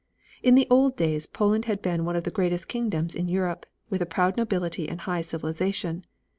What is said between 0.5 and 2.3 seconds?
the old days Poland had been one of